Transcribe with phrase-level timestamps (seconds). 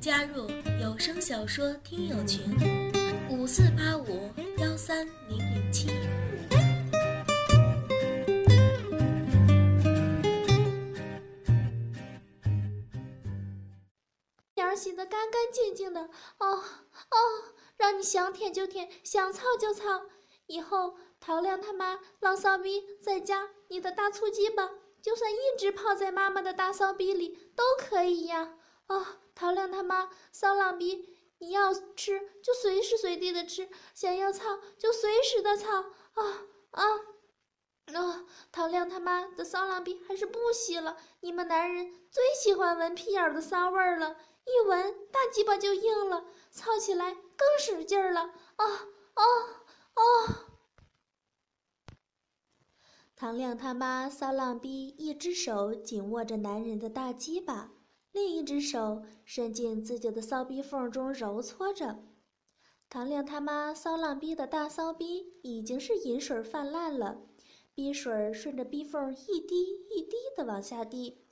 [0.00, 0.48] 加入
[0.80, 2.40] 有声小说听友群：
[3.30, 5.88] 五四八五幺三零零七。
[14.54, 16.08] 脸洗得干干净净的，哦
[16.38, 16.64] 哦，
[17.76, 20.02] 让你想舔就舔，想操就操。
[20.46, 24.70] 以后陶亮他妈浪骚逼在家，你的大粗鸡巴
[25.02, 28.54] 就算一直泡在妈妈的大骚逼里都可以呀。
[28.88, 35.84] 哦，陶亮他妈骚浪逼，你要吃就随时随地的吃，想要操就随时的操。
[36.14, 36.84] 啊啊
[37.94, 38.24] 啊！
[38.52, 48.20] 陶亮他妈的骚浪逼还是不洗了，你们男人最喜欢闻屁眼的骚味儿了，一闻大鸡巴就硬了，操起来更使劲儿了。
[48.56, 48.64] 啊
[49.14, 49.22] 啊
[49.94, 50.44] 啊！
[53.16, 57.70] 唐亮他妈骚浪逼一只手紧握着男人的大鸡巴。
[58.18, 62.02] 另一只手伸进自己的骚逼缝中揉搓着，
[62.90, 67.20] 唐亮他妈骚浪逼的大骚逼已经是饮水泛滥了，
[67.76, 71.24] 逼水顺着逼缝一滴一滴的往下滴。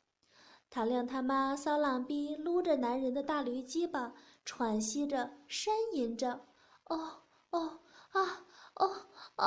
[0.71, 6.47] 唐亮他妈骚浪逼撸着男人的大驴鸡巴，喘息着呻吟着
[6.87, 7.81] ：“哦哦
[8.13, 9.47] 啊哦哦，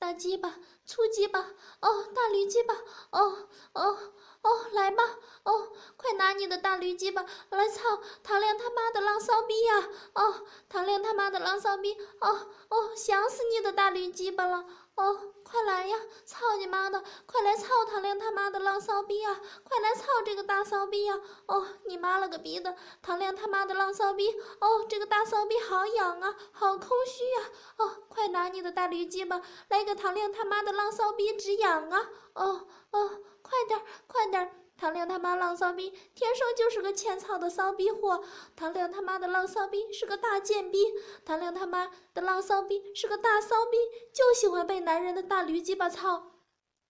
[0.00, 1.38] 大鸡巴粗鸡巴
[1.80, 2.74] 哦，大驴鸡巴
[3.10, 3.98] 哦哦。”
[4.42, 5.04] 哦，来吧！
[5.42, 9.86] 哦，快拿你的大驴鸡巴来操唐亮他妈的浪骚逼呀！
[10.14, 11.94] 哦，唐亮他妈的浪骚逼！
[12.20, 14.64] 哦哦，想死你的大驴鸡巴了！
[15.00, 15.96] 哦，快来呀！
[16.26, 17.02] 操你妈的！
[17.24, 19.40] 快来操唐亮他妈的浪骚逼啊！
[19.64, 21.18] 快来操这个大骚逼啊！
[21.46, 22.76] 哦，你妈了个逼的！
[23.00, 24.30] 唐亮他妈的浪骚逼！
[24.60, 27.40] 哦，这个大骚逼好痒啊，好空虚啊！
[27.78, 32.10] 哦，快拿你的大驴鸡巴来个唐亮他妈的浪骚逼止痒啊！
[32.34, 33.10] 哦哦。
[33.42, 34.59] 快点，快点！
[34.80, 38.24] 唐亮他妈浪骚逼，天生就是个欠操的骚逼货。
[38.56, 40.78] 唐亮他妈的浪骚逼是个大贱逼。
[41.22, 43.76] 唐亮他妈的浪骚逼是个大骚逼，
[44.14, 46.32] 就喜欢被男人的大驴鸡巴操。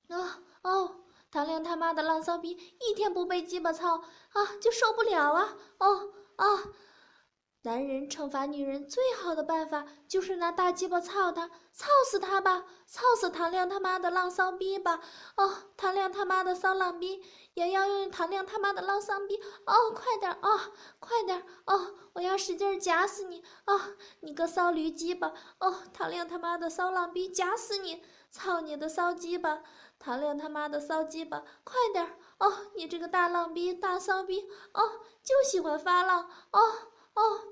[0.08, 1.00] 啊哦，
[1.32, 3.96] 唐亮他妈的浪骚逼，一天不被鸡巴操
[4.34, 5.56] 啊就受不了啊！
[5.78, 6.46] 哦啊！
[7.62, 14.98] 男人惩罚女人最好的办法就是拿大鸡巴操她，操死她吧，操死唐亮他妈的浪骚逼吧！
[15.36, 17.22] 哦，唐亮他妈的骚浪逼
[17.52, 19.36] 也要用唐亮他妈的浪骚逼！
[19.66, 20.58] 哦，快点哦，
[21.00, 23.44] 快点哦，我要使劲夹死你！
[23.66, 23.78] 哦，
[24.20, 25.34] 你个骚驴鸡巴！
[25.58, 28.02] 哦，唐亮他妈的骚浪逼夹死你！
[28.30, 29.62] 操你的骚鸡巴！
[29.98, 31.44] 唐亮他妈的骚鸡巴！
[31.62, 34.48] 快点哦，你这个大浪逼大骚逼！
[34.72, 34.82] 哦，
[35.22, 36.30] 就喜欢发浪！
[36.52, 36.60] 哦
[37.20, 37.46] 哦。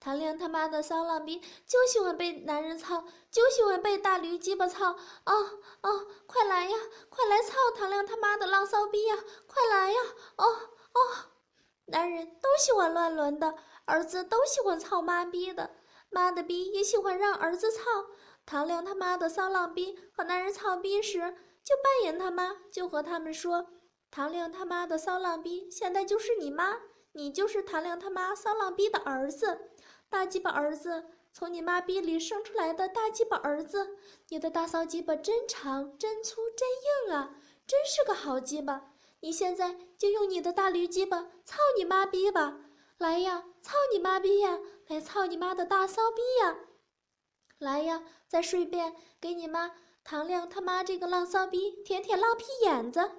[0.00, 4.92] 唐亮他妈的骚浪逼，就喜欢被男人操，就喜欢被大驴鸡巴操。
[5.26, 6.76] 哦哦，快来呀，
[7.10, 9.18] 快来操唐亮他妈的浪骚逼呀！
[9.46, 10.00] 快来呀！
[10.36, 11.00] 哦哦，
[11.84, 13.54] 男人都喜欢乱伦的，
[13.84, 15.76] 儿子都喜欢操妈逼的，
[16.08, 17.82] 妈的逼也喜欢让儿子操。
[18.46, 21.18] 唐亮他妈的骚浪逼和男人操逼时，
[21.62, 23.66] 就扮演他妈，就和他们说：
[24.10, 26.80] 唐亮他妈的骚浪逼现在就是你妈，
[27.12, 29.70] 你就是唐亮他妈骚浪逼的儿子。
[30.08, 33.96] 大鸡巴儿子，从你妈逼里生出来的大鸡巴儿子，
[34.28, 36.68] 你的大骚鸡巴真长、真粗、真
[37.08, 38.92] 硬啊，真是个好鸡巴！
[39.20, 42.58] 你现在就用你的大驴鸡巴操你妈逼吧，
[42.98, 46.56] 来呀，操你妈逼呀，来操你妈的大骚逼呀！
[47.58, 53.10] 来呀，再顺便给你妈唐亮他妈这个浪骚逼舔舔浪屁眼子。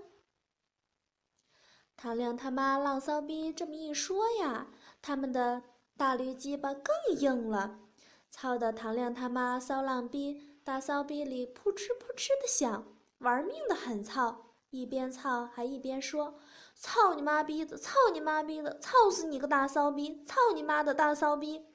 [2.01, 4.65] 唐亮他妈浪骚逼这么一说呀，
[5.03, 5.61] 他们的。
[5.95, 7.77] 大驴鸡巴更硬了，
[8.31, 12.87] 操的唐亮他妈骚浪逼，大骚逼里扑哧扑哧的响，
[13.19, 16.39] 玩命的很操，一边操还一边说
[16.73, 21.67] ：“操你妈逼的，操你妈逼的，操死你个大骚逼，操你妈的大骚逼！”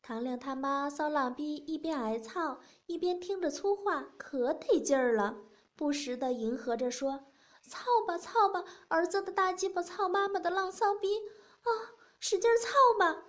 [0.00, 5.38] 唐亮他妈骚浪逼一边挨操，一边听着粗话，可得劲儿了，
[5.74, 7.24] 不时的迎合着说
[7.68, 11.08] ：“操吧操吧，儿子的大鸡巴操妈妈的浪骚逼
[11.62, 11.68] 啊！”
[12.18, 13.24] 使劲操吧，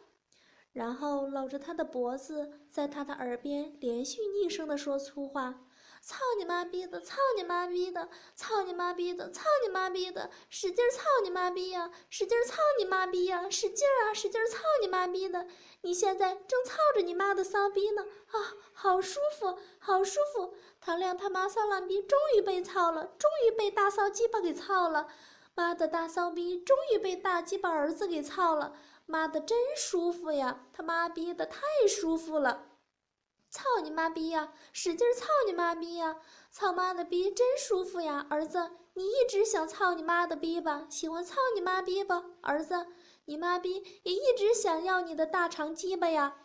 [0.71, 5.66] 然后搂着他的脖子，在他的耳边连续腻声的说粗话
[6.01, 15.47] ：“操你妈逼的，操你妈逼的，操你妈逼的，操你妈逼的，使劲操你妈逼呀，使劲操你妈逼呀，使劲啊，使劲操你妈逼的！
[15.81, 20.53] 你现在正操着你妈的骚逼呢，啊，好舒服，好舒服！
[20.79, 25.07] 唐亮他妈骚浪逼终于被操了，终于被大骚鸡巴给操了。”
[25.55, 28.75] 妈的大骚逼终于被大鸡巴儿子给操了，
[29.07, 30.63] 妈的真舒服呀！
[30.71, 32.67] 他妈逼的太舒服了，
[33.49, 34.51] 操你妈逼呀！
[34.73, 36.17] 使劲操你妈逼呀！
[36.51, 38.25] 操妈的逼真舒服呀！
[38.29, 40.85] 儿子，你一直想操你妈的逼吧？
[40.89, 42.23] 喜欢操你妈逼吧？
[42.41, 42.87] 儿子，
[43.25, 46.35] 你妈逼也一直想要你的大长鸡巴呀！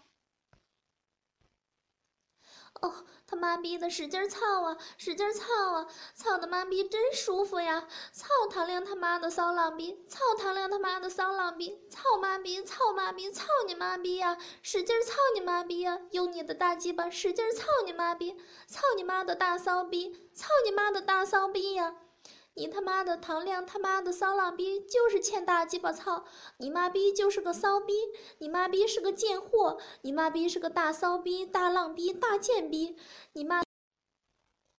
[2.83, 2.93] 哦，
[3.29, 7.87] 他妈逼的使劲操啊，使劲操啊，操的妈逼真舒服呀！
[8.13, 14.37] 操唐亮他妈的骚浪逼，操唐亮他妈的骚浪逼，操妈逼，操妈逼，操你妈逼呀！
[14.63, 16.01] 使劲操你妈逼呀！
[16.11, 18.37] 用你的大鸡巴使劲操你妈逼，
[18.67, 21.95] 操你妈的大骚逼，操你妈的大骚逼呀！
[22.55, 26.25] 你他妈的唐亮他妈的骚浪逼就是欠大鸡巴操！
[26.59, 27.95] 你妈逼就是个骚逼！
[28.39, 29.79] 你妈逼是个贱货！
[30.03, 32.97] 你妈逼是个大骚逼、大浪逼、大贱逼！
[33.33, 33.63] 你妈。